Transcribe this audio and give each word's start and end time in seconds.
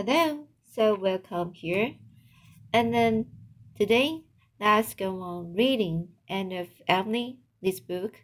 Hello, 0.00 0.46
so 0.76 0.94
welcome 0.94 1.54
here. 1.54 1.96
And 2.72 2.94
then 2.94 3.26
today, 3.76 4.22
let's 4.60 4.94
go 4.94 5.20
on 5.20 5.54
reading 5.54 6.10
Anne 6.28 6.52
of 6.52 6.68
Avonlea, 6.86 7.38
this 7.60 7.80
book 7.80 8.22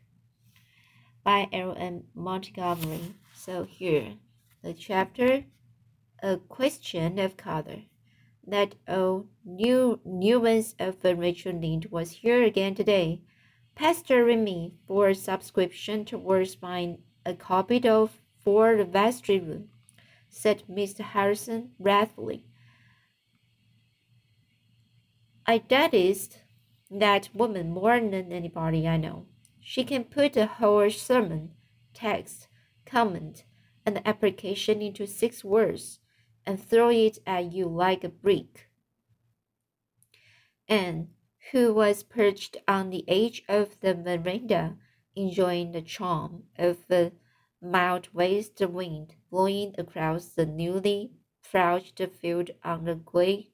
by 1.24 1.48
L.M. 1.52 2.04
Montgomery. 2.14 3.16
So 3.34 3.64
here, 3.64 4.12
the 4.62 4.72
chapter, 4.72 5.46
A 6.22 6.36
Question 6.36 7.18
of 7.18 7.36
Color. 7.36 7.82
That 8.46 8.76
old 8.86 9.26
new 9.44 9.98
nuance 10.04 10.76
of 10.78 10.98
Rachel 11.02 11.58
Lynde 11.58 11.88
was 11.90 12.12
here 12.12 12.44
again 12.44 12.76
today, 12.76 13.22
pestering 13.74 14.44
me 14.44 14.74
for 14.86 15.08
a 15.08 15.14
subscription 15.16 16.04
towards 16.04 16.54
buying 16.54 16.98
a 17.26 17.34
copy 17.34 17.82
of 17.88 18.20
For 18.44 18.76
the 18.76 18.84
Vestry 18.84 19.40
Room 19.40 19.70
said 20.34 20.64
Mr. 20.68 21.00
Harrison 21.00 21.70
wrathfully. 21.78 22.44
I 25.46 25.58
detest 25.58 26.40
that 26.90 27.28
woman 27.32 27.70
more 27.70 28.00
than 28.00 28.32
anybody 28.32 28.88
I 28.88 28.96
know. 28.96 29.26
She 29.60 29.84
can 29.84 30.04
put 30.04 30.36
a 30.36 30.46
whole 30.46 30.90
sermon, 30.90 31.52
text, 31.94 32.48
comment, 32.84 33.44
and 33.86 34.02
application 34.04 34.82
into 34.82 35.06
six 35.06 35.44
words 35.44 36.00
and 36.44 36.60
throw 36.60 36.90
it 36.90 37.18
at 37.26 37.52
you 37.52 37.68
like 37.68 38.02
a 38.02 38.08
brick. 38.08 38.68
Anne, 40.68 41.08
who 41.52 41.72
was 41.72 42.02
perched 42.02 42.56
on 42.66 42.90
the 42.90 43.04
edge 43.08 43.44
of 43.48 43.78
the 43.80 43.94
veranda, 43.94 44.76
enjoying 45.14 45.72
the 45.72 45.82
charm 45.82 46.44
of 46.58 46.78
the 46.88 47.12
mild 47.64 48.08
west 48.12 48.60
wind 48.60 49.14
blowing 49.30 49.74
across 49.78 50.28
the 50.28 50.44
newly 50.44 51.10
flushed 51.40 52.00
field 52.20 52.50
on 52.62 52.84
the 52.84 52.94
gray 52.94 53.50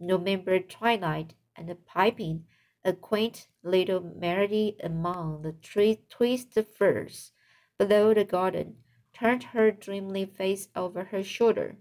November 0.00 0.58
twilight 0.58 1.34
and 1.54 1.86
piping 1.86 2.44
a 2.84 2.92
quaint 2.92 3.48
little 3.62 4.00
melody 4.00 4.76
among 4.82 5.42
the 5.42 5.52
tree 5.52 6.00
twisted 6.08 6.66
firs 6.66 7.32
below 7.78 8.14
the 8.14 8.24
garden, 8.24 8.76
turned 9.12 9.42
her 9.42 9.70
dreamy 9.70 10.26
face 10.26 10.68
over 10.74 11.04
her 11.04 11.22
shoulder. 11.22 11.76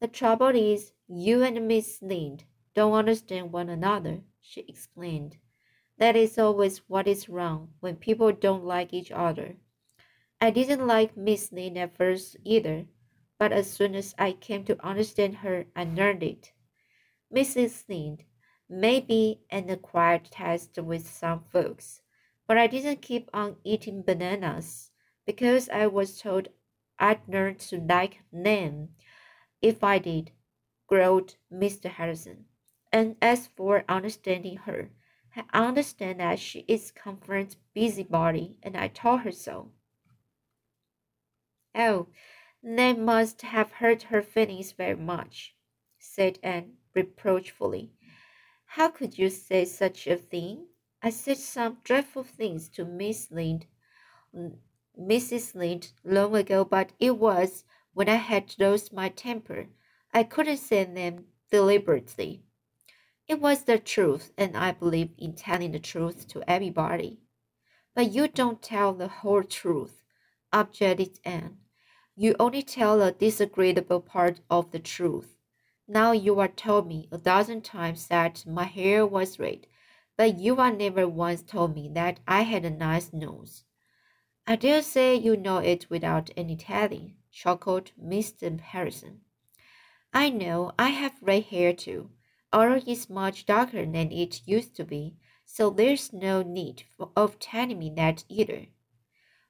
The 0.00 0.08
trouble 0.08 0.54
is, 0.54 0.92
you 1.08 1.42
and 1.42 1.66
Miss 1.66 2.00
Lynde 2.02 2.44
don't 2.74 2.92
understand 2.92 3.52
one 3.52 3.68
another, 3.68 4.20
she 4.40 4.60
explained. 4.68 5.36
That 5.98 6.16
is 6.16 6.38
always 6.38 6.78
what 6.88 7.08
is 7.08 7.28
wrong 7.28 7.72
when 7.80 7.96
people 7.96 8.32
don't 8.32 8.64
like 8.64 8.92
each 8.92 9.10
other. 9.10 9.56
I 10.38 10.50
didn't 10.50 10.86
like 10.86 11.16
Miss 11.16 11.50
Lynde 11.50 11.78
at 11.78 11.96
first 11.96 12.36
either, 12.44 12.84
but 13.38 13.52
as 13.52 13.70
soon 13.70 13.94
as 13.94 14.14
I 14.18 14.32
came 14.32 14.64
to 14.66 14.86
understand 14.86 15.36
her, 15.36 15.64
I 15.74 15.84
learned 15.84 16.22
it. 16.22 16.52
Mrs. 17.34 17.88
Lynde 17.88 18.24
may 18.68 19.00
be 19.00 19.40
an 19.48 19.70
acquired 19.70 20.26
taste 20.26 20.76
with 20.76 21.08
some 21.08 21.44
folks, 21.50 22.02
but 22.46 22.58
I 22.58 22.66
didn't 22.66 23.00
keep 23.00 23.30
on 23.32 23.56
eating 23.64 24.02
bananas 24.02 24.90
because 25.24 25.70
I 25.70 25.86
was 25.86 26.20
told 26.20 26.48
I'd 26.98 27.26
learn 27.26 27.56
to 27.56 27.78
like 27.78 28.20
them 28.30 28.90
if 29.62 29.82
I 29.82 29.98
did, 29.98 30.32
growled 30.86 31.36
Mr. 31.50 31.90
Harrison. 31.90 32.44
And 32.92 33.16
as 33.22 33.46
for 33.46 33.84
understanding 33.88 34.58
her, 34.58 34.90
I 35.34 35.66
understand 35.66 36.20
that 36.20 36.38
she 36.38 36.60
is 36.68 36.90
a 36.90 37.00
Conference 37.00 37.56
busybody, 37.74 38.58
and 38.62 38.76
I 38.76 38.88
told 38.88 39.20
her 39.20 39.32
so. 39.32 39.72
Oh, 41.78 42.08
that 42.62 42.98
must 42.98 43.42
have 43.42 43.70
hurt 43.72 44.04
her 44.04 44.22
feelings 44.22 44.72
very 44.72 44.96
much, 44.96 45.54
said 45.98 46.38
Anne 46.42 46.78
reproachfully. 46.94 47.92
How 48.64 48.88
could 48.88 49.18
you 49.18 49.28
say 49.28 49.66
such 49.66 50.06
a 50.06 50.16
thing? 50.16 50.68
I 51.02 51.10
said 51.10 51.36
some 51.36 51.78
dreadful 51.84 52.24
things 52.24 52.70
to 52.70 52.86
Miss 52.86 53.30
Lynde, 53.30 53.66
Mrs. 54.98 55.54
Lynde 55.54 55.92
long 56.02 56.34
ago, 56.34 56.64
but 56.64 56.92
it 56.98 57.18
was 57.18 57.64
when 57.92 58.08
I 58.08 58.14
had 58.14 58.54
lost 58.58 58.92
my 58.92 59.10
temper. 59.10 59.66
I 60.14 60.24
couldn't 60.24 60.56
say 60.56 60.84
them 60.84 61.26
deliberately. 61.50 62.42
It 63.28 63.40
was 63.40 63.64
the 63.64 63.78
truth, 63.78 64.32
and 64.38 64.56
I 64.56 64.72
believe 64.72 65.10
in 65.18 65.34
telling 65.34 65.72
the 65.72 65.78
truth 65.78 66.26
to 66.28 66.42
everybody. 66.48 67.20
But 67.94 68.12
you 68.12 68.28
don't 68.28 68.62
tell 68.62 68.94
the 68.94 69.08
whole 69.08 69.42
truth, 69.42 70.02
objected 70.52 71.18
Anne. 71.24 71.58
You 72.18 72.34
only 72.40 72.62
tell 72.62 73.02
a 73.02 73.12
disagreeable 73.12 74.00
part 74.00 74.40
of 74.48 74.70
the 74.70 74.78
truth. 74.78 75.36
Now 75.86 76.12
you 76.12 76.40
are 76.40 76.48
told 76.48 76.88
me 76.88 77.08
a 77.12 77.18
dozen 77.18 77.60
times 77.60 78.06
that 78.06 78.46
my 78.46 78.64
hair 78.64 79.06
was 79.06 79.38
red, 79.38 79.66
but 80.16 80.38
you 80.38 80.56
are 80.56 80.72
never 80.72 81.06
once 81.06 81.42
told 81.42 81.74
me 81.74 81.90
that 81.90 82.20
I 82.26 82.42
had 82.42 82.64
a 82.64 82.70
nice 82.70 83.12
nose. 83.12 83.64
I 84.46 84.56
dare 84.56 84.80
say 84.80 85.14
you 85.14 85.36
know 85.36 85.58
it 85.58 85.90
without 85.90 86.30
any 86.38 86.56
telling, 86.56 87.16
chuckled 87.30 87.92
Mr. 88.00 88.58
Harrison. 88.60 89.20
I 90.14 90.30
know 90.30 90.72
I 90.78 90.88
have 90.88 91.22
red 91.22 91.44
hair 91.44 91.74
too, 91.74 92.10
although 92.50 92.82
it's 92.86 93.10
much 93.10 93.44
darker 93.44 93.84
than 93.84 94.10
it 94.10 94.40
used 94.46 94.74
to 94.76 94.84
be, 94.84 95.16
so 95.44 95.68
there's 95.68 96.14
no 96.14 96.42
need 96.42 96.84
of 97.14 97.38
telling 97.38 97.78
me 97.78 97.90
that 97.96 98.24
either. 98.30 98.68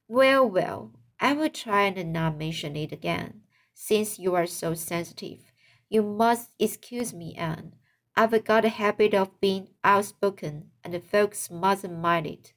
Well, 0.09 0.50
well, 0.50 0.93
I 1.19 1.32
will 1.32 1.49
try 1.50 1.84
and 1.84 2.12
not 2.12 2.37
mention 2.37 2.77
it 2.77 2.93
again. 2.93 3.43
Since 3.75 4.19
you 4.19 4.34
are 4.34 4.47
so 4.47 4.75
sensitive, 4.75 5.53
you 5.88 6.03
must 6.03 6.50
excuse 6.59 7.12
me, 7.15 7.34
Anne. 7.34 7.75
I've 8.15 8.44
got 8.44 8.65
a 8.65 8.71
habit 8.71 9.15
of 9.15 9.41
being 9.41 9.69
outspoken, 9.84 10.71
and 10.82 11.05
folks 11.05 11.50
mustn't 11.50 11.99
mind 11.99 12.26
it. 12.26 12.53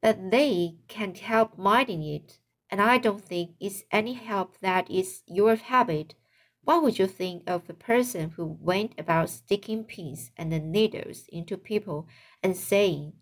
But 0.00 0.30
they 0.30 0.76
can't 0.88 1.18
help 1.18 1.58
minding 1.58 2.02
it, 2.02 2.38
and 2.70 2.80
I 2.80 2.98
don't 2.98 3.24
think 3.24 3.56
it's 3.60 3.82
any 3.90 4.14
help 4.14 4.58
that 4.60 4.86
it's 4.88 5.22
your 5.26 5.56
habit. 5.56 6.14
What 6.62 6.82
would 6.82 6.98
you 6.98 7.06
think 7.06 7.48
of 7.48 7.68
a 7.68 7.74
person 7.74 8.30
who 8.30 8.56
went 8.60 8.94
about 8.98 9.30
sticking 9.30 9.84
pins 9.84 10.30
and 10.36 10.50
needles 10.70 11.24
into 11.28 11.56
people 11.56 12.06
and 12.42 12.56
saying, 12.56 13.14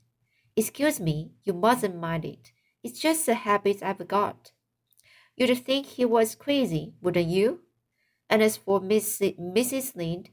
Excuse 0.57 1.01
me, 1.01 1.33
you 1.45 1.53
mustn't 1.55 1.97
mind 1.97 2.25
it. 2.25 2.53
It's 2.89 3.01
just 3.01 3.29
a 3.29 3.35
habit 3.35 3.83
I've 3.83 4.09
got. 4.09 4.53
You'd 5.37 5.63
think 5.63 5.85
he 5.85 6.07
was 6.07 6.35
crazy, 6.35 6.95
wouldn't 7.03 7.29
you? 7.29 7.61
And 8.31 8.43
as 8.43 8.57
for 8.57 8.81
Miss, 8.81 9.19
Mrs. 9.19 9.95
Lynde, 9.95 10.31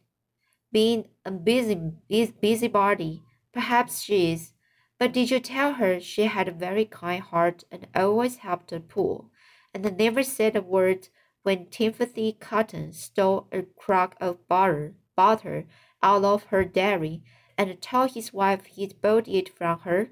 being 0.71 1.09
a 1.25 1.31
busy, 1.31 1.91
busybody, 2.39 3.23
perhaps 3.51 4.03
she 4.03 4.31
is. 4.31 4.53
But 4.97 5.11
did 5.11 5.31
you 5.31 5.41
tell 5.41 5.73
her 5.73 5.99
she 5.99 6.27
had 6.27 6.47
a 6.47 6.53
very 6.53 6.85
kind 6.85 7.21
heart 7.21 7.65
and 7.69 7.87
always 7.93 8.37
helped 8.37 8.69
the 8.69 8.79
poor, 8.79 9.25
and 9.73 9.97
never 9.97 10.23
said 10.23 10.55
a 10.55 10.61
word 10.61 11.09
when 11.43 11.65
Timothy 11.65 12.37
Cotton 12.39 12.93
stole 12.93 13.49
a 13.51 13.63
crock 13.63 14.15
of 14.21 14.47
butter, 14.47 14.95
butter 15.17 15.67
out 16.01 16.23
of 16.23 16.45
her 16.45 16.63
dairy 16.63 17.21
and 17.57 17.81
told 17.81 18.11
his 18.11 18.31
wife 18.31 18.65
he'd 18.65 19.01
bought 19.01 19.27
it 19.27 19.49
from 19.49 19.79
her? 19.79 20.11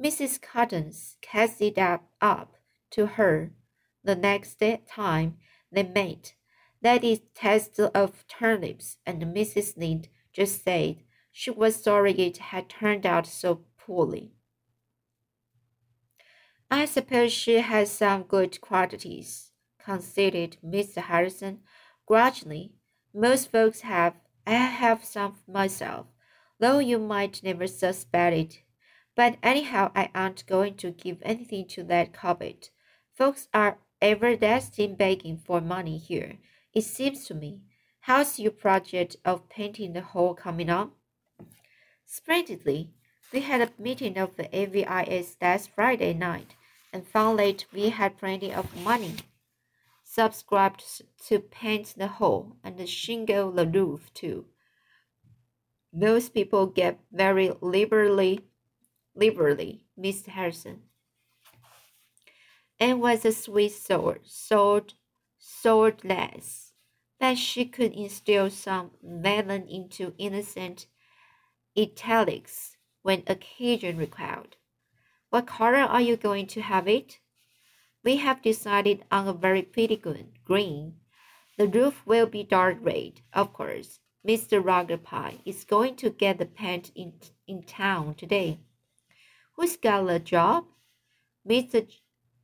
Mrs. 0.00 0.40
Cotton 0.40 0.92
cast 1.20 1.60
it 1.62 1.78
up, 1.78 2.10
up 2.20 2.56
to 2.90 3.06
her 3.06 3.52
the 4.02 4.16
next 4.16 4.60
time 4.88 5.36
they 5.70 5.82
met. 5.82 6.34
That 6.82 7.04
is 7.04 7.20
taste 7.34 7.78
of 7.80 8.26
turnips, 8.26 8.98
and 9.06 9.22
Mrs. 9.22 9.76
Lynde 9.76 10.08
just 10.32 10.64
said 10.64 11.02
she 11.32 11.50
was 11.50 11.82
sorry 11.82 12.12
it 12.12 12.38
had 12.38 12.68
turned 12.68 13.06
out 13.06 13.26
so 13.26 13.64
poorly. 13.78 14.32
I 16.70 16.84
suppose 16.86 17.32
she 17.32 17.60
has 17.60 17.90
some 17.90 18.24
good 18.24 18.60
qualities, 18.60 19.52
conceded 19.78 20.56
Mr. 20.64 21.02
Harrison 21.02 21.60
grudgingly. 22.06 22.72
Most 23.14 23.52
folks 23.52 23.82
have. 23.82 24.14
I 24.46 24.54
have 24.54 25.04
some 25.04 25.36
myself, 25.48 26.06
though 26.58 26.78
you 26.78 26.98
might 26.98 27.42
never 27.42 27.66
suspect 27.66 28.36
it 28.36 28.62
but 29.16 29.36
anyhow, 29.42 29.90
I 29.94 30.10
aren't 30.14 30.46
going 30.46 30.74
to 30.76 30.90
give 30.90 31.18
anything 31.22 31.66
to 31.68 31.84
that 31.84 32.12
cupboard. 32.12 32.68
Folks 33.14 33.48
are 33.54 33.78
everlasting 34.02 34.96
begging 34.96 35.38
for 35.38 35.60
money 35.60 35.98
here, 35.98 36.38
it 36.72 36.82
seems 36.82 37.24
to 37.26 37.34
me. 37.34 37.60
How's 38.00 38.38
your 38.38 38.52
project 38.52 39.16
of 39.24 39.48
painting 39.48 39.92
the 39.92 40.02
hall 40.02 40.34
coming 40.34 40.68
on? 40.68 40.92
Splendidly. 42.04 42.90
We 43.32 43.40
had 43.40 43.60
a 43.62 43.82
meeting 43.82 44.18
of 44.18 44.36
the 44.36 44.54
AVIS 44.54 45.36
last 45.40 45.70
Friday 45.70 46.12
night 46.12 46.54
and 46.92 47.06
found 47.06 47.38
that 47.38 47.64
we 47.72 47.88
had 47.88 48.18
plenty 48.18 48.52
of 48.52 48.76
money 48.84 49.16
subscribed 50.04 50.84
to 51.26 51.40
paint 51.40 51.94
the 51.96 52.06
hall 52.06 52.56
and 52.62 52.88
shingle 52.88 53.50
the 53.50 53.66
roof 53.66 54.12
too. 54.14 54.44
Those 55.92 56.28
people 56.28 56.66
get 56.66 57.00
very 57.12 57.52
liberally 57.60 58.40
liberally, 59.14 59.84
Miss 59.96 60.26
Harrison. 60.26 60.82
Anne 62.80 63.00
was 63.00 63.24
a 63.24 63.32
sweet 63.32 63.72
soul, 63.72 64.16
sold, 64.24 64.94
swordless, 65.38 66.72
but 67.20 67.38
she 67.38 67.64
could 67.64 67.92
instill 67.92 68.50
some 68.50 68.90
venom 69.02 69.66
into 69.68 70.14
innocent 70.18 70.86
italics 71.76 72.76
when 73.02 73.22
occasion 73.26 73.96
required. 73.96 74.56
What 75.30 75.46
color 75.46 75.78
are 75.78 76.00
you 76.00 76.16
going 76.16 76.46
to 76.48 76.62
have 76.62 76.88
it? 76.88 77.18
We 78.02 78.16
have 78.16 78.42
decided 78.42 79.04
on 79.10 79.26
a 79.26 79.32
very 79.32 79.62
pretty 79.62 79.96
green. 79.96 80.94
The 81.56 81.68
roof 81.68 82.02
will 82.04 82.26
be 82.26 82.42
dark 82.42 82.78
red, 82.80 83.20
of 83.32 83.52
course. 83.52 84.00
Mr. 84.26 84.64
Roger 84.64 84.96
Pye 84.96 85.38
is 85.44 85.64
going 85.64 85.96
to 85.96 86.10
get 86.10 86.38
the 86.38 86.46
paint 86.46 86.90
in, 86.94 87.14
in 87.46 87.62
town 87.62 88.14
today. 88.14 88.58
Who's 89.56 89.76
got 89.76 90.06
the 90.06 90.18
job? 90.18 90.66
Mr. 91.48 91.88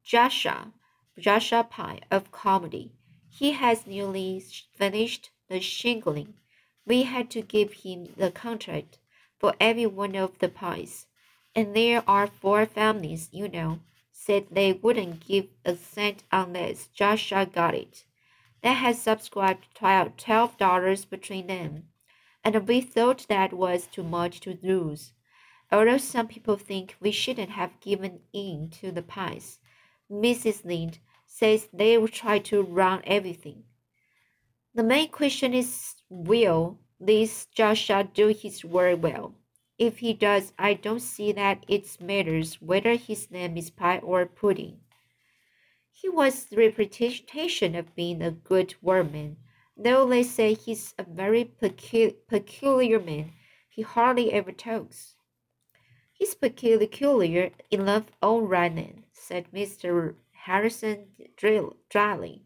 Joshua, 0.04 0.72
Joshua 1.18 1.64
Pye 1.64 2.00
of 2.08 2.30
Carmody. 2.30 2.92
He 3.28 3.52
has 3.52 3.84
newly 3.86 4.38
finished 4.74 5.30
the 5.48 5.60
shingling. 5.60 6.34
We 6.86 7.02
had 7.02 7.28
to 7.30 7.42
give 7.42 7.72
him 7.72 8.14
the 8.16 8.30
contract 8.30 8.98
for 9.38 9.54
every 9.58 9.86
one 9.86 10.14
of 10.14 10.38
the 10.38 10.48
Pyes. 10.48 11.06
And 11.52 11.74
there 11.74 12.04
are 12.08 12.28
four 12.28 12.64
families, 12.64 13.28
you 13.32 13.48
know, 13.48 13.80
said 14.12 14.46
they 14.50 14.72
wouldn't 14.72 15.26
give 15.26 15.48
a 15.64 15.74
cent 15.74 16.22
unless 16.30 16.86
Joshua 16.88 17.44
got 17.44 17.74
it. 17.74 18.04
They 18.62 18.74
had 18.74 18.94
subscribed 18.94 19.66
twelve 19.74 20.56
dollars 20.58 21.04
between 21.06 21.48
them, 21.48 21.88
and 22.44 22.68
we 22.68 22.80
thought 22.80 23.26
that 23.28 23.52
was 23.52 23.88
too 23.88 24.04
much 24.04 24.38
to 24.40 24.58
lose. 24.62 25.12
Although 25.72 25.98
some 25.98 26.26
people 26.26 26.56
think 26.56 26.96
we 27.00 27.12
shouldn't 27.12 27.50
have 27.50 27.80
given 27.80 28.20
in 28.32 28.70
to 28.80 28.90
the 28.90 29.02
Pyes, 29.02 29.60
Mrs. 30.10 30.64
Lynde 30.64 30.98
says 31.26 31.68
they 31.72 31.96
will 31.96 32.08
try 32.08 32.40
to 32.40 32.62
run 32.62 33.02
everything. 33.04 33.62
The 34.74 34.82
main 34.82 35.10
question 35.10 35.54
is 35.54 35.94
will 36.08 36.80
this 36.98 37.46
Joshua 37.46 38.02
do 38.04 38.28
his 38.28 38.64
work 38.64 39.02
well? 39.02 39.36
If 39.78 39.98
he 39.98 40.12
does, 40.12 40.52
I 40.58 40.74
don't 40.74 41.00
see 41.00 41.32
that 41.32 41.64
it 41.68 42.00
matters 42.00 42.60
whether 42.60 42.96
his 42.96 43.30
name 43.30 43.56
is 43.56 43.70
Pye 43.70 43.98
or 43.98 44.26
pudding. 44.26 44.80
He 45.92 46.08
was 46.08 46.46
the 46.46 46.56
reputation 46.56 47.74
of 47.76 47.94
being 47.94 48.22
a 48.22 48.30
good 48.30 48.74
workman, 48.82 49.36
though 49.76 50.06
they 50.06 50.22
say 50.24 50.54
he's 50.54 50.94
a 50.98 51.04
very 51.04 51.44
pecu 51.44 52.14
peculiar 52.26 52.98
man. 52.98 53.32
He 53.68 53.82
hardly 53.82 54.32
ever 54.32 54.52
talks. 54.52 55.14
He's 56.20 56.34
peculiar 56.34 57.50
in 57.70 57.80
enough 57.80 58.04
all 58.20 58.46
then, 58.46 59.04
said 59.10 59.50
Mr. 59.52 60.16
Harrison 60.32 61.06
dryly. 61.88 62.42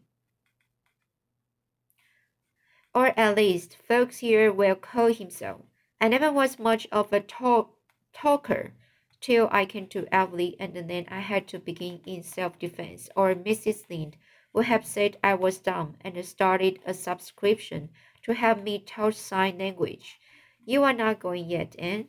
Or 2.93 3.07
at 3.19 3.35
least 3.35 3.75
folks 3.75 4.19
here 4.19 4.49
will 4.49 4.75
call 4.75 5.07
him 5.07 5.29
so. 5.29 5.65
I 5.99 6.07
never 6.07 6.31
was 6.31 6.57
much 6.57 6.87
of 6.89 7.11
a 7.11 7.19
talk 7.19 7.75
talker 8.13 8.73
till 9.19 9.49
I 9.51 9.65
came 9.65 9.87
to 9.87 10.07
Avonlea, 10.09 10.55
and 10.57 10.73
then 10.89 11.05
I 11.09 11.19
had 11.19 11.45
to 11.49 11.59
begin 11.59 11.99
in 12.05 12.23
self-defense, 12.23 13.09
or 13.13 13.35
Mrs. 13.35 13.89
Lynde 13.89 14.15
would 14.53 14.67
have 14.67 14.85
said 14.85 15.17
I 15.21 15.33
was 15.33 15.57
dumb 15.57 15.97
and 15.99 16.23
started 16.23 16.79
a 16.85 16.93
subscription 16.93 17.89
to 18.23 18.33
help 18.33 18.63
me 18.63 18.79
taught 18.79 19.15
sign 19.15 19.57
language. 19.57 20.17
You 20.65 20.83
are 20.83 20.93
not 20.93 21.19
going 21.19 21.49
yet, 21.49 21.75
Anne? 21.77 22.07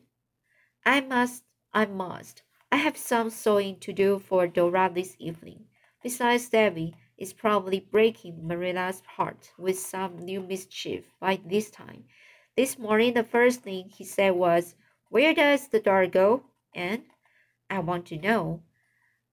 I 0.84 1.00
must, 1.00 1.42
I 1.76 1.84
must. 1.84 2.40
I 2.72 2.76
have 2.76 2.96
some 2.96 3.28
sewing 3.28 3.78
to 3.80 3.92
do 3.92 4.18
for 4.18 4.46
Dora 4.46 4.90
this 4.90 5.14
evening. 5.18 5.66
Besides, 6.02 6.48
Davy 6.48 6.94
is 7.18 7.34
probably 7.34 7.80
breaking 7.80 8.48
Marilla's 8.48 9.02
heart 9.06 9.52
with 9.58 9.78
some 9.78 10.16
new 10.16 10.40
mischief 10.40 11.12
by 11.20 11.38
this 11.44 11.70
time. 11.70 12.04
This 12.56 12.78
morning, 12.78 13.12
the 13.12 13.22
first 13.22 13.60
thing 13.60 13.90
he 13.90 14.04
said 14.04 14.36
was, 14.36 14.74
Where 15.10 15.34
does 15.34 15.68
the 15.68 15.78
dart 15.78 16.12
go? 16.12 16.44
And 16.74 17.02
I 17.68 17.80
want 17.80 18.06
to 18.06 18.16
know. 18.16 18.62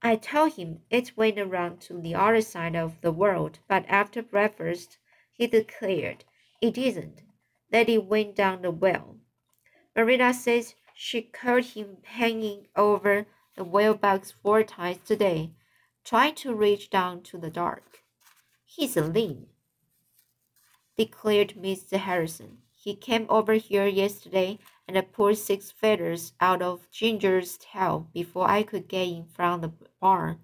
I 0.02 0.18
told 0.18 0.56
him 0.56 0.82
it 0.90 1.16
went 1.16 1.40
around 1.40 1.80
to 1.84 2.02
the 2.02 2.16
other 2.16 2.42
side 2.42 2.76
of 2.76 3.00
the 3.00 3.14
world, 3.14 3.60
but 3.70 3.86
after 3.88 4.22
breakfast, 4.22 4.98
he 5.32 5.48
declared 5.48 6.26
it 6.62 6.78
isn't, 6.78 7.22
that 7.70 7.88
it 7.88 8.04
went 8.04 8.36
down 8.36 8.64
the 8.64 8.72
well. 8.72 9.16
Marilla 9.96 10.34
says 10.34 10.76
she 11.06 11.22
caught 11.22 11.66
him 11.76 11.98
hanging 12.04 12.66
over 12.78 13.26
the 13.58 13.64
well 13.66 13.94
box 13.94 14.32
four 14.42 14.64
times 14.64 15.00
today, 15.06 15.52
trying 16.06 16.34
to 16.34 16.56
reach 16.56 16.90
down 16.90 17.22
to 17.22 17.38
the 17.38 17.50
dark. 17.50 18.04
He's 18.64 18.96
a 18.96 19.04
limb, 19.04 19.48
declared 20.98 21.56
Mr. 21.58 21.98
Harrison. 21.98 22.60
He 22.74 22.96
came 22.96 23.26
over 23.28 23.56
here 23.56 23.86
yesterday 23.86 24.60
and 24.88 25.12
pulled 25.12 25.38
six 25.38 25.72
feathers 25.72 26.32
out 26.40 26.62
of 26.62 26.90
Ginger's 26.90 27.58
tail 27.58 28.08
before 28.14 28.50
I 28.50 28.64
could 28.64 28.88
get 28.88 29.10
in 29.10 29.26
from 29.26 29.60
the 29.60 29.74
barn. 30.00 30.40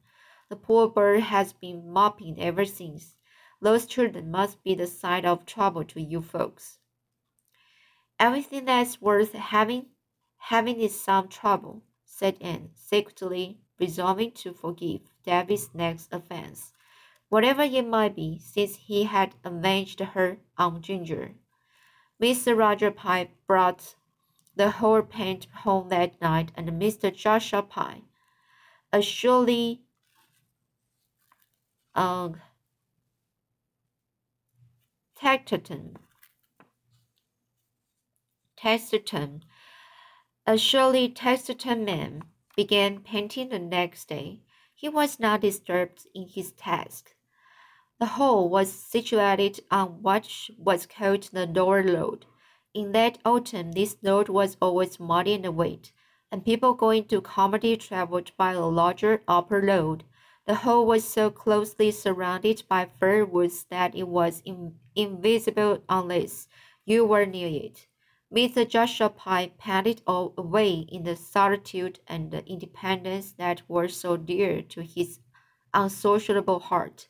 The 0.49 0.57
poor 0.57 0.89
bird 0.89 1.21
has 1.21 1.53
been 1.53 1.89
mopping 1.89 2.37
ever 2.37 2.65
since. 2.65 3.15
Those 3.61 3.85
children 3.85 4.29
must 4.29 4.61
be 4.61 4.75
the 4.75 4.87
sign 4.87 5.25
of 5.25 5.45
trouble 5.45 5.85
to 5.85 6.01
you 6.01 6.21
folks. 6.21 6.79
Everything 8.19 8.65
that's 8.65 9.01
worth 9.01 9.31
having 9.31 9.85
having 10.39 10.79
is 10.79 10.99
some 10.99 11.27
trouble, 11.27 11.83
said 12.05 12.37
Anne, 12.41 12.71
secretly 12.75 13.59
resolving 13.79 14.31
to 14.31 14.53
forgive 14.53 15.01
Davy's 15.23 15.69
next 15.73 16.11
offense, 16.11 16.73
whatever 17.29 17.61
it 17.63 17.87
might 17.87 18.15
be, 18.15 18.39
since 18.39 18.75
he 18.75 19.03
had 19.03 19.35
avenged 19.43 19.99
her 19.99 20.39
on 20.57 20.81
Ginger. 20.81 21.35
Mr. 22.21 22.57
Roger 22.57 22.91
Pye 22.91 23.29
brought 23.47 23.95
the 24.55 24.71
whole 24.71 25.01
paint 25.01 25.47
home 25.63 25.89
that 25.89 26.19
night, 26.21 26.51
and 26.55 26.69
Mr. 26.69 27.15
Joshua 27.15 27.63
Pye, 27.63 28.01
a 28.91 29.01
surely 29.01 29.83
um, 31.95 32.41
taciturn, 35.15 35.95
taciturn, 38.57 39.43
a 40.49 40.57
surely 40.57 41.07
taciturn 41.07 41.85
man, 41.85 42.23
began 42.55 43.01
painting 43.01 43.49
the 43.49 43.59
next 43.59 44.09
day. 44.09 44.41
He 44.73 44.89
was 44.89 45.19
not 45.19 45.41
disturbed 45.41 46.07
in 46.15 46.27
his 46.27 46.53
task. 46.53 47.13
The 47.99 48.07
hall 48.17 48.49
was 48.49 48.73
situated 48.73 49.59
on 49.69 50.01
what 50.01 50.27
was 50.57 50.87
called 50.87 51.29
the 51.31 51.45
lower 51.45 51.83
road. 51.83 52.25
In 52.73 52.93
that 52.93 53.19
autumn, 53.23 53.73
this 53.73 53.95
road 54.01 54.27
was 54.27 54.57
always 54.59 54.99
muddy 54.99 55.35
and 55.35 55.55
wet, 55.55 55.91
and 56.31 56.43
people 56.43 56.73
going 56.73 57.05
to 57.09 57.21
Carmody 57.21 57.77
traveled 57.77 58.31
by 58.35 58.53
a 58.53 58.65
larger 58.65 59.21
upper 59.27 59.61
road. 59.61 60.03
The 60.47 60.55
hall 60.55 60.83
was 60.83 61.03
so 61.03 61.29
closely 61.29 61.91
surrounded 61.91 62.63
by 62.67 62.89
fir 62.99 63.23
woods 63.23 63.65
that 63.69 63.93
it 63.93 64.07
was 64.07 64.41
in 64.43 64.79
invisible 64.95 65.83
unless 65.87 66.47
you 66.85 67.05
were 67.05 67.27
near 67.27 67.49
it. 67.49 67.85
Mr. 68.31 68.67
Joshua 68.67 69.09
Pye 69.09 69.51
padded 69.57 70.03
all 70.05 70.35
away 70.37 70.85
in 70.91 71.03
the 71.03 71.15
solitude 71.15 71.99
and 72.07 72.29
the 72.29 72.45
independence 72.45 73.31
that 73.31 73.63
were 73.67 73.87
so 73.87 74.17
dear 74.17 74.61
to 74.61 74.83
his 74.83 75.19
unsociable 75.73 76.59
heart. 76.59 77.07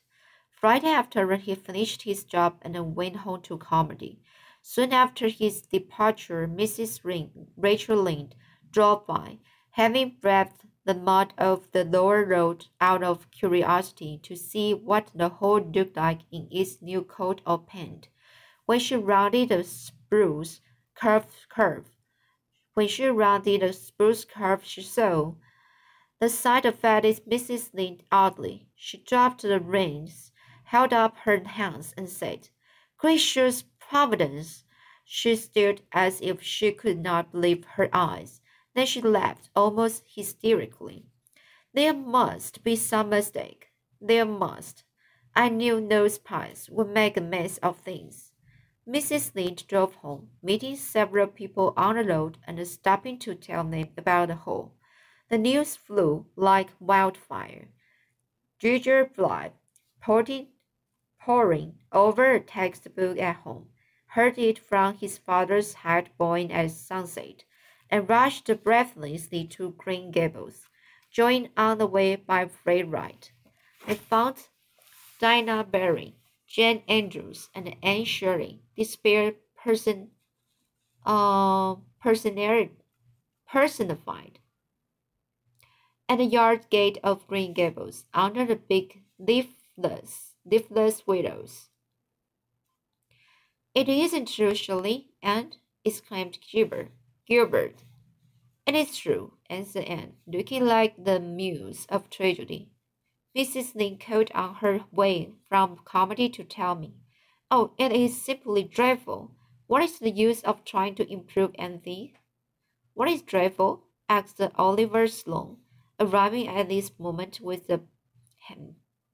Friday 0.50 0.88
afternoon, 0.88 1.42
he 1.42 1.56
finished 1.56 2.04
his 2.04 2.24
job 2.24 2.58
and 2.62 2.96
went 2.96 3.18
home 3.18 3.42
to 3.42 3.58
Carmody. 3.58 4.22
Soon 4.62 4.94
after 4.94 5.28
his 5.28 5.62
departure, 5.62 6.48
Mrs. 6.48 7.04
Ring, 7.04 7.48
Rachel 7.58 8.02
Lynde 8.02 8.36
drove 8.72 9.06
by, 9.06 9.40
having 9.72 10.16
breathed 10.22 10.64
the 10.86 10.94
mud 10.94 11.34
of 11.38 11.70
the 11.74 11.84
lower 11.84 12.24
road 12.24 12.68
out 12.80 13.04
of 13.04 13.30
curiosity 13.32 14.22
to 14.24 14.38
see 14.38 14.74
what 14.74 15.12
the 15.14 15.28
hole 15.28 15.60
looked 15.60 15.98
like 15.98 16.22
in 16.32 16.48
its 16.50 16.82
new 16.82 17.02
coat 17.02 17.42
of 17.46 17.68
paint. 17.68 18.08
When 18.66 18.80
she 18.80 18.96
rounded 18.96 19.50
the 19.50 19.66
spruce 19.66 20.62
curved 21.00 21.48
curve, 21.50 21.86
when 22.74 22.88
she 22.88 23.06
rounded 23.06 23.62
the 23.62 23.74
spruce 23.74 24.26
curve, 24.26 24.64
she 24.64 24.82
saw 24.82 25.34
the 26.20 26.30
sight 26.30 26.66
of 26.66 26.76
affected 26.76 27.22
Mrs. 27.26 27.74
Lynde 27.74 28.04
oddly. 28.12 28.68
She 28.76 28.98
dropped 28.98 29.42
the 29.42 29.60
reins 29.60 30.32
held 30.70 30.94
up 30.94 31.18
her 31.20 31.44
hands 31.44 31.96
and 31.98 32.08
said, 32.08 32.50
Gracious 32.98 33.64
Providence! 33.80 34.66
She 35.04 35.36
stared 35.36 35.82
as 35.92 36.22
if 36.22 36.44
she 36.44 36.72
could 36.72 37.00
not 37.00 37.32
believe 37.32 37.66
her 37.66 37.90
eyes. 37.92 38.42
Then 38.76 38.86
she 38.86 39.02
laughed 39.02 39.50
almost 39.56 40.04
hysterically. 40.06 41.08
There 41.74 41.94
must 41.94 42.64
be 42.64 42.76
some 42.76 43.10
mistake. 43.10 43.70
There 44.00 44.26
must. 44.26 44.84
I 45.36 45.50
knew 45.50 45.86
those 45.88 46.20
Pyes 46.20 46.70
would 46.70 46.90
make 46.90 47.18
a 47.18 47.22
mess 47.22 47.58
of 47.58 47.78
things. 47.78 48.29
Mrs. 48.90 49.36
Lynde 49.36 49.68
drove 49.68 49.94
home, 49.96 50.30
meeting 50.42 50.76
several 50.76 51.28
people 51.28 51.76
on 51.78 51.96
the 51.96 52.04
road 52.04 52.40
and 52.48 52.68
stopping 52.68 53.20
to 53.20 53.36
tell 53.36 53.64
them 53.64 53.90
about 53.96 54.30
the 54.30 54.36
hole. 54.36 54.74
The 55.30 55.38
news 55.38 55.76
flew 55.76 56.26
like 56.36 56.70
wildfire. 56.80 57.68
Ginger 58.58 59.06
Blythe, 59.06 59.52
porting 60.02 60.48
poring 61.22 61.76
over 61.92 62.32
a 62.32 62.40
textbook 62.40 63.20
at 63.20 63.36
home, 63.36 63.68
heard 64.08 64.40
it 64.40 64.58
from 64.58 64.98
his 64.98 65.20
father's 65.20 65.76
hat 65.76 66.10
blowing 66.18 66.52
at 66.52 66.72
sunset, 66.72 67.44
and 67.92 68.10
rushed 68.10 68.50
breathlessly 68.64 69.46
to 69.46 69.76
Green 69.78 70.10
Gables, 70.10 70.68
joined 71.12 71.50
on 71.56 71.78
the 71.78 71.86
way 71.86 72.16
by 72.16 72.48
Fred 72.48 72.92
Wright. 72.92 73.32
Found 73.86 74.48
Diana 75.20 75.64
Barry, 75.64 76.16
Jane 76.50 76.82
Andrews, 76.88 77.50
and 77.54 77.76
Anne 77.84 78.06
Shirley, 78.06 78.64
despair 78.76 79.36
person, 79.56 80.10
uh, 81.06 81.76
personified, 82.02 82.80
at 86.10 86.18
the 86.18 86.26
yard 86.26 86.68
gate 86.72 86.98
of 87.04 87.28
Green 87.28 87.54
Gables, 87.54 88.06
under 88.16 88.46
the 88.46 88.56
big 88.56 89.04
leafless, 89.20 90.34
leafless 90.44 91.06
windows. 91.06 91.70
It 93.76 93.88
isn't 93.88 94.28
true, 94.28 94.56
Shirley, 94.56 95.12
Anne, 95.22 95.54
exclaimed 95.86 96.40
Gilbert. 96.52 96.90
Gilbert. 97.28 97.84
It 98.66 98.74
is 98.74 98.98
true, 98.98 99.34
answered 99.52 99.84
the 99.84 99.90
Anne, 99.90 100.14
looking 100.26 100.66
like 100.66 101.04
the 101.04 101.20
muse 101.20 101.86
of 101.90 102.10
tragedy. 102.10 102.72
Mrs. 103.36 103.76
Lynde 103.76 104.00
called 104.00 104.32
on 104.34 104.56
her 104.56 104.86
way 104.92 105.34
from 105.48 105.80
Carmody 105.86 106.30
to 106.30 106.44
tell 106.44 106.76
me. 106.76 106.96
Oh, 107.52 107.74
it 107.78 107.92
is 107.92 108.22
simply 108.22 108.64
dreadful. 108.64 109.32
What 109.68 109.84
is 109.84 110.00
the 110.00 110.10
use 110.10 110.42
of 110.42 110.66
trying 110.66 110.96
to 110.96 111.12
improve 111.12 111.52
anything? 111.56 112.14
What 112.94 113.08
is 113.08 113.22
dreadful? 113.22 113.84
asked 114.08 114.42
Oliver 114.56 115.08
Sloane, 115.08 115.58
arriving 116.00 116.48
at 116.48 116.70
this 116.70 116.92
moment 116.98 117.40
with 117.40 117.68
the 117.68 117.82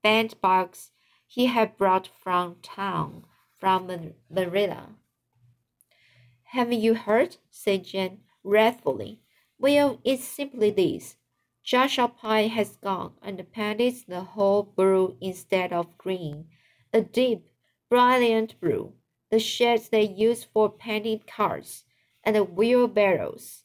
bandbox 0.01 0.91
he 1.27 1.47
had 1.47 1.77
brought 1.77 2.07
from 2.07 2.55
town 2.61 3.25
from 3.59 4.13
Marilla. 4.29 4.95
Haven't 6.43 6.79
you 6.79 6.93
heard? 6.93 7.37
said 7.49 7.83
Jane 7.83 8.21
wrathfully. 8.43 9.21
Well, 9.57 9.99
it's 10.03 10.23
simply 10.23 10.71
this. 10.71 11.15
Joshua 11.65 12.09
Pye 12.09 12.45
has 12.45 12.77
gone 12.77 13.13
and 13.23 13.43
painted 13.51 13.95
the 14.07 14.21
whole 14.21 14.61
blue 14.61 15.17
instead 15.19 15.73
of 15.73 15.97
green, 15.97 16.45
a 16.93 17.01
deep, 17.01 17.49
brilliant 17.89 18.59
blue, 18.61 18.93
the 19.31 19.39
shades 19.39 19.89
they 19.89 20.03
use 20.03 20.43
for 20.43 20.69
painting 20.69 21.21
cars 21.25 21.83
and 22.23 22.55
wheelbarrows. 22.55 23.63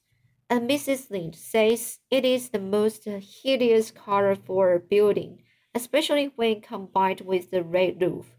And 0.49 0.69
Mrs. 0.69 1.11
Lynde 1.11 1.37
says 1.37 1.99
it 2.11 2.25
is 2.25 2.49
the 2.49 2.59
most 2.59 3.05
hideous 3.05 3.91
color 3.91 4.35
for 4.35 4.73
a 4.73 4.81
building, 4.81 5.43
especially 5.75 6.33
when 6.37 6.63
combined 6.63 7.21
with 7.21 7.51
the 7.51 7.63
red 7.63 8.01
roof, 8.01 8.35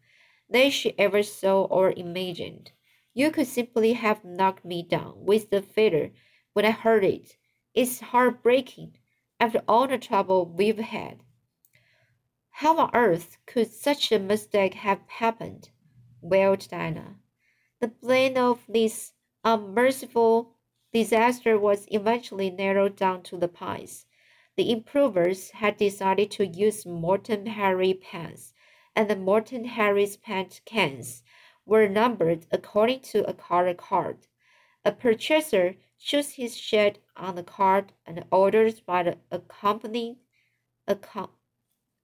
that 0.49 0.73
she 0.73 0.97
ever 0.97 1.21
saw 1.21 1.65
or 1.65 1.93
imagined. 1.95 2.71
You 3.13 3.29
could 3.29 3.45
simply 3.45 3.93
have 3.93 4.25
knocked 4.25 4.65
me 4.65 4.81
down 4.81 5.23
with 5.23 5.51
the 5.51 5.61
feather 5.61 6.13
when 6.53 6.65
I 6.65 6.71
heard 6.71 7.03
it. 7.03 7.37
It's 7.75 7.99
heartbreaking 7.99 8.95
after 9.41 9.63
all 9.67 9.87
the 9.87 9.97
trouble 9.97 10.45
we've 10.45 10.77
had. 10.77 11.23
How 12.51 12.77
on 12.77 12.91
earth 12.93 13.37
could 13.47 13.71
such 13.71 14.11
a 14.11 14.19
mistake 14.19 14.75
have 14.75 14.99
happened? 15.07 15.71
wailed 16.21 16.67
Diana. 16.69 17.15
The 17.79 17.87
blame 17.87 18.37
of 18.37 18.59
this 18.69 19.13
unmerciful 19.43 20.57
disaster 20.93 21.57
was 21.57 21.87
eventually 21.89 22.51
narrowed 22.51 22.95
down 22.95 23.23
to 23.23 23.37
the 23.37 23.47
Pyes. 23.47 24.05
The 24.57 24.71
improvers 24.71 25.49
had 25.49 25.75
decided 25.77 26.29
to 26.31 26.45
use 26.45 26.85
Morton 26.85 27.47
Harry 27.47 27.95
pens, 27.95 28.53
and 28.95 29.09
the 29.09 29.15
Morton 29.15 29.65
Harris 29.65 30.17
pen 30.17 30.49
cans 30.65 31.23
were 31.65 31.89
numbered 31.89 32.45
according 32.51 32.99
to 33.11 33.27
a 33.27 33.33
color 33.33 33.73
card. 33.73 34.27
A 34.83 34.91
purchaser 34.91 35.75
chose 35.99 36.31
his 36.31 36.57
shade 36.57 36.97
on 37.15 37.35
the 37.35 37.43
card 37.43 37.93
and 38.05 38.25
orders 38.31 38.79
by 38.79 39.03
the 39.03 39.19
accompanying, 39.29 40.17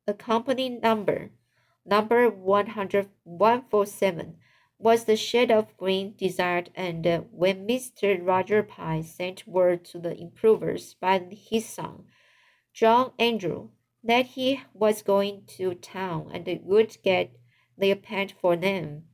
accompanying 0.05 0.79
number. 0.79 1.31
Number 1.85 2.29
147 2.29 4.37
was 4.79 5.05
the 5.05 5.15
shade 5.15 5.49
of 5.49 5.75
green 5.77 6.13
desired, 6.17 6.69
and 6.75 7.07
uh, 7.07 7.21
when 7.31 7.67
Mr. 7.67 8.23
Roger 8.23 8.61
Pye 8.61 9.01
sent 9.01 9.47
word 9.47 9.83
to 9.85 9.97
the 9.97 10.15
improvers 10.15 10.93
by 10.93 11.17
his 11.31 11.65
son, 11.65 12.03
John 12.73 13.11
Andrew, 13.17 13.69
that 14.03 14.27
he 14.27 14.61
was 14.73 15.01
going 15.01 15.45
to 15.57 15.73
town 15.73 16.29
and 16.31 16.47
would 16.63 16.95
get 17.03 17.35
the 17.75 17.95
paint 17.95 18.35
for 18.39 18.55
them, 18.55 19.06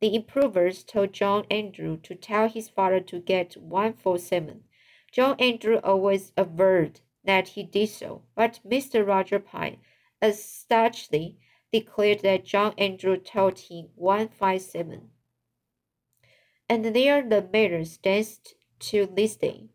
the 0.00 0.14
improvers 0.14 0.82
told 0.82 1.12
John 1.12 1.44
Andrew 1.50 1.98
to 1.98 2.14
tell 2.14 2.48
his 2.48 2.68
father 2.68 3.00
to 3.00 3.20
get 3.20 3.56
147. 3.56 4.64
John 5.12 5.36
Andrew 5.38 5.76
always 5.84 6.32
averred 6.36 7.00
that 7.24 7.48
he 7.48 7.62
did 7.62 7.90
so, 7.90 8.22
but 8.34 8.60
Mr. 8.66 9.06
Roger 9.06 9.38
Pye 9.38 9.78
stauchly 10.32 11.36
declared 11.72 12.20
that 12.20 12.44
John 12.44 12.74
Andrew 12.78 13.16
told 13.16 13.58
him 13.58 13.88
157. 13.94 15.10
And 16.68 16.84
there 16.84 17.22
the 17.28 17.48
matter 17.52 17.84
stands 17.84 18.40
to 18.78 19.06
this 19.06 19.36
day. 19.36 19.68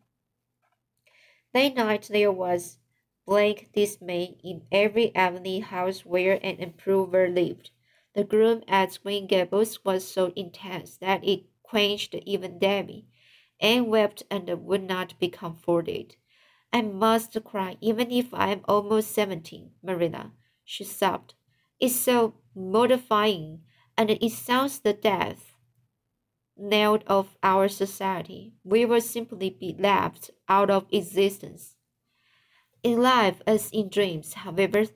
That 1.52 1.74
night 1.74 2.08
there 2.10 2.32
was 2.32 2.78
blank 3.26 3.70
dismay 3.72 4.36
in 4.42 4.62
every 4.72 5.14
Avonlea 5.14 5.60
house 5.60 6.04
where 6.04 6.34
an 6.44 6.56
improver 6.58 7.28
lived. 7.28 7.70
The 8.16 8.24
gloom 8.24 8.62
at 8.66 8.98
Green 9.02 9.26
Gables 9.26 9.84
was 9.84 10.08
so 10.08 10.32
intense 10.34 10.96
that 10.96 11.22
it 11.22 11.44
quenched 11.62 12.14
even 12.24 12.58
Demi. 12.58 13.04
Anne 13.60 13.88
wept 13.88 14.22
and 14.30 14.48
would 14.64 14.82
not 14.82 15.18
be 15.18 15.28
comforted. 15.28 16.16
I 16.72 16.80
must 16.80 17.36
cry 17.44 17.76
even 17.82 18.10
if 18.10 18.32
I 18.32 18.52
am 18.52 18.62
almost 18.66 19.12
seventeen, 19.12 19.72
Marilla, 19.82 20.32
she 20.64 20.82
sobbed. 20.82 21.34
It's 21.78 21.94
so 21.94 22.36
mortifying, 22.54 23.60
and 23.98 24.10
it 24.10 24.32
sounds 24.32 24.78
the 24.78 24.94
death 24.94 25.52
knell 26.56 27.00
of 27.06 27.36
our 27.42 27.68
society. 27.68 28.54
We 28.64 28.86
will 28.86 29.02
simply 29.02 29.50
be 29.50 29.76
left 29.78 30.30
out 30.48 30.70
of 30.70 30.86
existence. 30.90 31.76
In 32.82 33.02
life, 33.02 33.42
as 33.46 33.68
in 33.72 33.90
dreams, 33.90 34.32
however, 34.32 34.86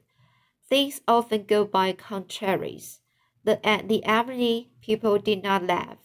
things 0.70 1.02
often 1.06 1.44
go 1.44 1.66
by 1.66 1.92
contraries. 1.92 2.99
The, 3.44 3.58
the 3.84 4.04
Avonlea 4.04 4.68
people 4.80 5.18
did 5.18 5.42
not 5.42 5.64
laugh. 5.64 5.98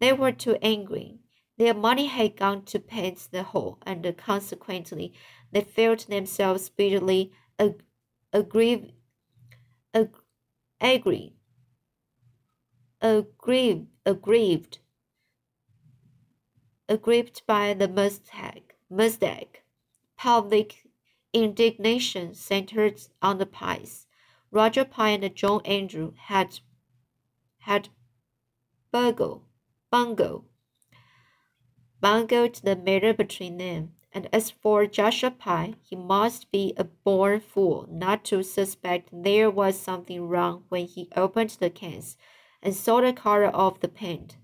They 0.00 0.12
were 0.12 0.32
too 0.32 0.56
angry. 0.62 1.20
Their 1.58 1.74
money 1.74 2.06
had 2.06 2.36
gone 2.36 2.64
to 2.66 2.78
paint 2.78 3.28
the 3.30 3.42
hole, 3.42 3.78
and 3.84 4.16
consequently, 4.16 5.12
they 5.50 5.62
felt 5.62 6.06
themselves 6.06 6.70
bitterly 6.70 7.32
ag- 7.58 7.82
aggrieved, 8.32 8.92
ag- 9.92 10.14
aggrieved, 10.80 11.34
aggrieved, 13.00 13.88
aggrieved, 14.06 14.78
aggrieved 16.88 17.42
by 17.46 17.74
the 17.74 17.88
mistake. 17.88 18.74
mistake. 18.88 19.64
Public 20.16 20.86
indignation 21.32 22.34
centered 22.34 23.00
on 23.20 23.38
the 23.38 23.46
Pyes. 23.46 24.06
Roger 24.50 24.84
Pye 24.84 25.10
and 25.10 25.34
John 25.34 25.60
Andrew 25.64 26.12
had 26.16 26.60
had 27.68 27.90
bungled, 28.90 29.42
bungled, 29.90 30.46
bungled 32.00 32.54
the 32.64 32.74
matter 32.74 33.12
between 33.12 33.58
them. 33.58 33.92
And 34.10 34.26
as 34.32 34.50
for 34.50 34.86
Joshua 34.86 35.30
Pye, 35.30 35.74
he 35.82 35.94
must 35.94 36.50
be 36.50 36.72
a 36.78 36.84
born 36.84 37.40
fool 37.40 37.86
not 37.90 38.24
to 38.24 38.42
suspect 38.42 39.10
there 39.12 39.50
was 39.50 39.78
something 39.78 40.26
wrong 40.26 40.64
when 40.70 40.86
he 40.86 41.10
opened 41.14 41.50
the 41.60 41.68
cans 41.68 42.16
and 42.62 42.74
saw 42.74 43.02
the 43.02 43.12
color 43.12 43.48
of 43.48 43.80
the 43.80 43.88
paint. 43.88 44.38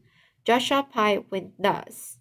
Joshua 0.45 0.87
Pye 0.93 1.25
went 1.31 1.55
thus. 1.59 2.19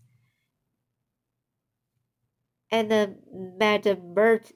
And 2.72 2.89
the 2.89 3.17
Madvert 3.60 4.53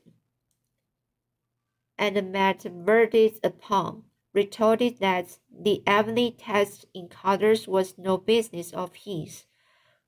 and 1.98 2.32
Madverted 2.32 3.38
upon 3.44 4.07
retorted 4.38 5.00
that 5.00 5.40
the 5.50 5.82
Avonlea 5.88 6.32
test 6.32 6.86
in 6.94 7.10
colors 7.10 7.68
was 7.68 7.98
no 7.98 8.18
business 8.18 8.72
of 8.72 8.94
his. 8.94 9.46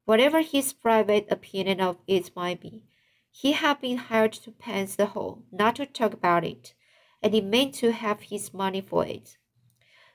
Whatever 0.06 0.42
his 0.42 0.72
private 0.72 1.26
opinion 1.32 1.82
of 1.82 1.98
it 2.08 2.30
might 2.36 2.62
be, 2.62 2.84
he 3.32 3.54
had 3.54 3.82
been 3.82 3.98
hired 3.98 4.34
to 4.34 4.52
paint 4.52 4.90
the 4.98 5.08
hole, 5.08 5.42
not 5.52 5.78
to 5.78 5.88
talk 5.88 6.14
about 6.14 6.46
it, 6.46 6.76
and 7.24 7.34
he 7.34 7.42
meant 7.42 7.74
to 7.74 7.92
have 7.92 8.22
his 8.22 8.54
money 8.54 8.82
for 8.82 9.04
it. 9.04 9.38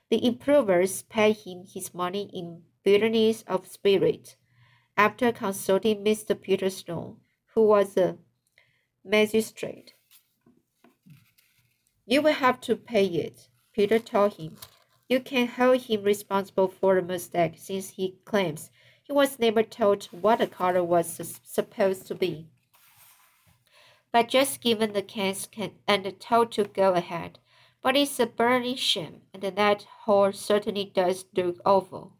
The 0.09 0.25
improvers 0.25 1.03
paid 1.03 1.35
him 1.45 1.65
his 1.65 1.93
money 1.93 2.29
in 2.33 2.63
bitterness 2.83 3.43
of 3.47 3.67
spirit. 3.67 4.37
After 4.95 5.33
consulting 5.33 6.05
Mr. 6.05 6.39
Peter 6.39 6.69
Sloane, 6.69 7.17
who 7.53 7.63
was 7.67 7.97
a 7.97 8.17
magistrate, 9.03 9.93
you 12.05 12.21
will 12.21 12.39
have 12.45 12.61
to 12.61 12.77
pay 12.77 13.05
it, 13.07 13.49
Peter 13.75 13.99
told 13.99 14.35
him. 14.35 14.55
You 15.09 15.19
can 15.19 15.47
hold 15.47 15.81
him 15.81 16.03
responsible 16.03 16.69
for 16.69 16.95
the 16.95 17.01
mistake 17.01 17.55
since 17.57 17.89
he 17.89 18.15
claims 18.23 18.71
he 19.03 19.11
was 19.11 19.37
never 19.37 19.63
told 19.63 20.05
what 20.05 20.39
the 20.39 20.47
color 20.47 20.81
was 20.81 21.39
supposed 21.43 22.07
to 22.07 22.15
be. 22.15 22.47
But 24.13 24.29
just 24.29 24.61
given 24.61 24.93
the 24.93 25.01
chance 25.01 25.49
and 25.87 26.19
told 26.21 26.53
to 26.53 26.63
go 26.63 26.93
ahead. 26.93 27.39
But 27.81 27.97
it's 27.97 28.17
a 28.17 28.25
burning 28.25 28.77
shame, 28.77 29.23
and 29.33 29.43
that 29.43 29.83
hole 30.05 30.31
certainly 30.31 30.85
does 30.85 31.25
look 31.35 31.59
awful. 31.65 32.13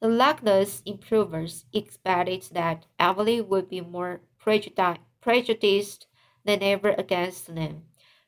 The 0.00 0.08
luckless 0.08 0.82
improvers 0.84 1.66
expected 1.72 2.48
that 2.52 2.86
Avonlea 2.98 3.44
would 3.44 3.70
be 3.70 3.80
more 3.80 4.22
prejudiced 4.40 6.06
than 6.44 6.62
ever 6.62 6.90
against 6.98 7.54
them, 7.54 7.84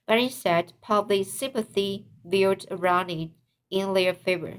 but 0.06 0.18
instead 0.18 0.72
public 0.80 1.26
sympathy 1.26 2.06
built 2.28 2.66
around 2.70 3.10
it 3.10 3.30
in 3.70 3.94
their 3.94 4.14
favor. 4.14 4.58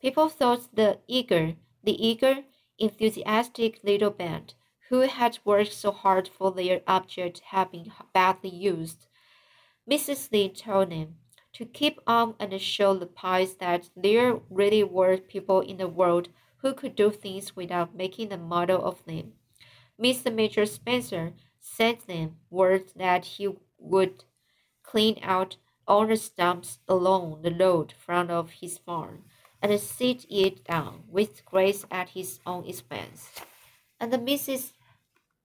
People 0.00 0.28
thought 0.28 0.74
the 0.74 0.98
eager, 1.06 1.54
the 1.82 2.06
eager, 2.06 2.44
enthusiastic 2.78 3.80
little 3.82 4.10
band 4.10 4.54
who 4.88 5.00
had 5.00 5.38
worked 5.44 5.72
so 5.72 5.90
hard 5.90 6.28
for 6.28 6.52
their 6.52 6.82
object 6.86 7.40
had 7.46 7.70
been 7.70 7.92
badly 8.12 8.50
used. 8.50 9.06
Mrs. 9.90 10.30
Lynde 10.32 10.56
told 10.56 10.90
them 10.90 11.16
to 11.52 11.64
keep 11.64 12.00
on 12.06 12.34
and 12.38 12.60
show 12.60 12.94
the 12.94 13.06
Pyes 13.06 13.54
that 13.56 13.90
there 13.96 14.40
really 14.50 14.82
were 14.82 15.16
people 15.16 15.60
in 15.60 15.76
the 15.76 15.88
world 15.88 16.28
who 16.58 16.74
could 16.74 16.94
do 16.94 17.10
things 17.10 17.54
without 17.54 17.94
making 17.94 18.32
a 18.32 18.38
model 18.38 18.84
of 18.84 19.04
them. 19.04 19.32
Mr. 20.02 20.34
Major 20.34 20.66
Spencer 20.66 21.32
sent 21.60 22.06
them 22.06 22.36
word 22.50 22.84
that 22.96 23.24
he 23.24 23.48
would 23.78 24.24
clean 24.82 25.18
out 25.22 25.56
all 25.86 26.06
the 26.06 26.16
stumps 26.16 26.78
along 26.88 27.42
the 27.42 27.54
road 27.54 27.92
front 27.92 28.30
of 28.30 28.50
his 28.50 28.78
farm 28.78 29.24
and 29.62 29.78
sit 29.80 30.26
it 30.28 30.64
down 30.64 31.04
with 31.08 31.44
grace 31.44 31.84
at 31.90 32.10
his 32.10 32.40
own 32.46 32.66
expense. 32.66 33.30
And 33.98 34.12
Mrs. 34.12 34.72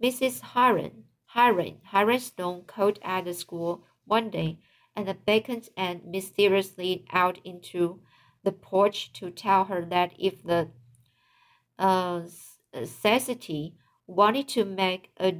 Mrs. 0.03 0.41
Hiram, 0.41 1.05
Hiram, 1.25 1.77
Hiram 1.83 2.19
Stone 2.19 2.63
called 2.67 2.99
at 3.01 3.25
the 3.25 3.33
school 3.33 3.83
one 4.05 4.29
day 4.29 4.59
and 4.95 5.25
beckoned 5.25 5.69
and 5.77 6.05
mysteriously 6.05 7.05
out 7.11 7.39
into 7.43 8.01
the 8.43 8.51
porch 8.51 9.13
to 9.13 9.29
tell 9.29 9.65
her 9.65 9.85
that 9.85 10.13
if 10.17 10.43
the 10.43 10.69
uh, 11.77 12.21
wanted 14.07 14.47
to 14.49 14.65
make 14.65 15.11
a, 15.19 15.37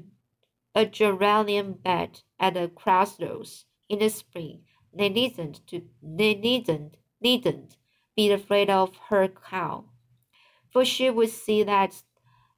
a 0.76 0.86
geranium 0.86 1.74
bed 1.74 2.22
at 2.40 2.54
the 2.54 2.70
crossroads 2.70 3.66
in 3.90 4.00
the 4.00 4.10
spring. 4.10 4.62
They 4.94 5.10
needn't 5.10 5.66
to 5.68 5.82
they 6.02 6.36
needn't 6.36 6.98
needn't 7.22 7.78
be 8.16 8.32
afraid 8.32 8.70
of 8.70 8.96
her 9.10 9.28
cow, 9.28 9.86
for 10.70 10.84
she 10.84 11.10
would 11.10 11.30
see 11.30 11.64
that 11.64 12.04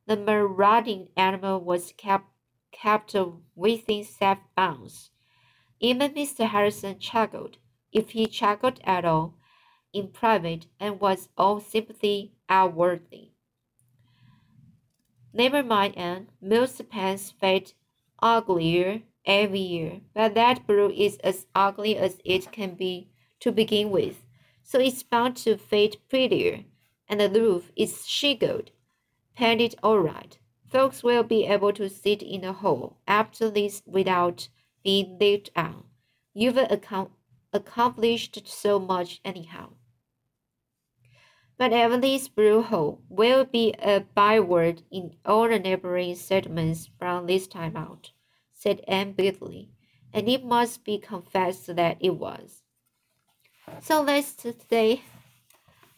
the 0.05 0.17
marauding 0.17 1.09
animal 1.15 1.59
was 1.59 1.93
kept 1.97 2.25
kept 2.71 3.15
within 3.55 4.03
safe 4.03 4.39
bounds. 4.55 5.11
Even 5.79 6.13
Mr. 6.13 6.47
Harrison 6.47 6.99
chuckled, 6.99 7.57
if 7.91 8.11
he 8.11 8.27
chuckled 8.27 8.79
at 8.83 9.03
all, 9.03 9.35
in 9.93 10.07
private, 10.07 10.67
and 10.79 10.99
was 10.99 11.29
all 11.37 11.59
sympathy 11.59 12.33
outwardly. 12.47 13.33
Never 15.33 15.63
mind, 15.63 15.97
Anne. 15.97 16.29
Most 16.41 16.87
pants 16.89 17.31
fade 17.31 17.73
uglier 18.21 19.01
every 19.25 19.59
year, 19.59 20.01
but 20.13 20.33
that 20.35 20.65
blue 20.65 20.89
is 20.89 21.17
as 21.23 21.45
ugly 21.53 21.97
as 21.97 22.17
it 22.25 22.51
can 22.51 22.75
be 22.75 23.09
to 23.39 23.51
begin 23.51 23.89
with, 23.89 24.23
so 24.63 24.79
it's 24.79 25.03
bound 25.03 25.35
to 25.37 25.57
fade 25.57 25.97
prettier. 26.09 26.65
And 27.07 27.19
the 27.19 27.29
roof 27.29 27.71
is 27.75 28.07
shingled, 28.07 28.71
painted 29.35 29.75
all 29.83 29.99
right. 29.99 30.37
Folks 30.69 31.03
will 31.03 31.23
be 31.23 31.45
able 31.45 31.73
to 31.73 31.89
sit 31.89 32.21
in 32.21 32.41
the 32.41 32.53
hall 32.53 32.97
after 33.05 33.49
this 33.49 33.81
without 33.85 34.47
being 34.83 35.17
lit 35.19 35.49
out. 35.55 35.85
You've 36.33 36.57
accomplished 37.51 38.47
so 38.47 38.79
much 38.79 39.19
anyhow. 39.25 39.71
But 41.57 41.73
Evely's 41.73 42.29
brew 42.29 42.61
hole 42.61 43.01
will 43.09 43.43
be 43.43 43.73
a 43.73 43.99
byword 43.99 44.83
in 44.89 45.17
all 45.25 45.49
the 45.49 45.59
neighboring 45.59 46.15
settlements 46.15 46.89
from 46.97 47.27
this 47.27 47.47
time 47.47 47.75
out, 47.75 48.11
said 48.61 48.81
Anne 48.87 49.13
bitterly, 49.13 49.69
and 50.13 50.29
it 50.29 50.45
must 50.45 50.85
be 50.85 50.99
confessed 50.99 51.75
that 51.75 51.97
it 51.99 52.11
was. 52.11 52.61
So 53.79 54.03
let's 54.03 54.35
today. 54.35 55.01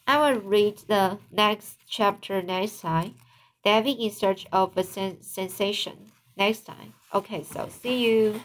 I 0.08 0.17
will 0.32 0.39
read 0.39 0.78
the 0.88 1.17
next 1.30 1.80
chapter 1.89 2.41
next 2.41 2.80
time. 2.80 3.15
Diving 3.65 3.99
in 3.99 4.12
search 4.12 4.45
of 4.52 4.78
a 4.78 4.84
sen 4.84 5.21
sensation 5.21 6.12
next 6.38 6.62
time. 6.62 6.93
Okay, 7.13 7.43
so 7.43 7.67
see 7.67 8.06
you. 8.06 8.41